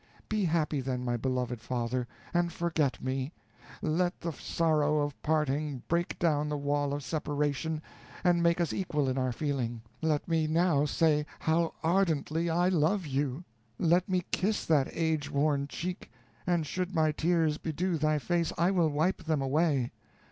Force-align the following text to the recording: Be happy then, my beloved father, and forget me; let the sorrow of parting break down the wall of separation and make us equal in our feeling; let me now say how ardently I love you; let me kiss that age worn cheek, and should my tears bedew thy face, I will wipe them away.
Be 0.29 0.45
happy 0.45 0.81
then, 0.81 1.05
my 1.05 1.15
beloved 1.15 1.61
father, 1.61 2.07
and 2.33 2.51
forget 2.51 3.03
me; 3.03 3.33
let 3.83 4.19
the 4.21 4.31
sorrow 4.31 5.01
of 5.01 5.21
parting 5.21 5.83
break 5.87 6.17
down 6.17 6.49
the 6.49 6.57
wall 6.57 6.91
of 6.91 7.03
separation 7.03 7.83
and 8.23 8.41
make 8.41 8.59
us 8.59 8.73
equal 8.73 9.07
in 9.07 9.19
our 9.19 9.31
feeling; 9.31 9.83
let 10.01 10.27
me 10.27 10.47
now 10.47 10.85
say 10.85 11.27
how 11.37 11.75
ardently 11.83 12.49
I 12.49 12.67
love 12.67 13.05
you; 13.05 13.43
let 13.77 14.09
me 14.09 14.25
kiss 14.31 14.65
that 14.65 14.89
age 14.91 15.29
worn 15.29 15.67
cheek, 15.67 16.09
and 16.47 16.65
should 16.65 16.95
my 16.95 17.11
tears 17.11 17.59
bedew 17.59 17.99
thy 17.99 18.17
face, 18.17 18.51
I 18.57 18.71
will 18.71 18.89
wipe 18.89 19.21
them 19.25 19.43
away. 19.43 19.91